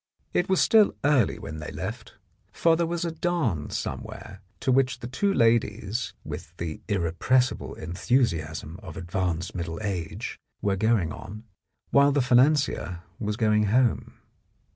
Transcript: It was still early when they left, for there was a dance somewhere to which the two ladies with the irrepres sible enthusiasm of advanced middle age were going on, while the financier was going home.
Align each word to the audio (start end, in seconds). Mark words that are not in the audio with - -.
It 0.33 0.49
was 0.49 0.59
still 0.59 0.95
early 1.03 1.37
when 1.37 1.59
they 1.59 1.71
left, 1.71 2.15
for 2.51 2.75
there 2.75 2.87
was 2.87 3.05
a 3.05 3.11
dance 3.11 3.77
somewhere 3.77 4.41
to 4.61 4.71
which 4.71 4.97
the 4.97 5.05
two 5.05 5.31
ladies 5.31 6.15
with 6.23 6.57
the 6.57 6.81
irrepres 6.87 7.51
sible 7.53 7.77
enthusiasm 7.77 8.79
of 8.81 8.97
advanced 8.97 9.53
middle 9.53 9.79
age 9.83 10.39
were 10.59 10.75
going 10.75 11.11
on, 11.13 11.43
while 11.91 12.11
the 12.11 12.19
financier 12.19 13.03
was 13.19 13.37
going 13.37 13.65
home. 13.67 14.15